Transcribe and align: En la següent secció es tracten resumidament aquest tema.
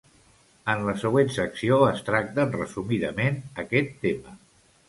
En 0.71 0.79
la 0.85 0.95
següent 1.01 1.29
secció 1.35 1.77
es 1.89 2.01
tracten 2.09 2.57
resumidament 2.57 3.41
aquest 3.67 3.97
tema. 4.09 4.39